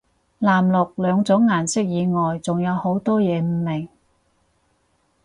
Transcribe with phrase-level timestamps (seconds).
[0.39, 3.87] 藍綠兩種顏色以外仲有好多嘢唔明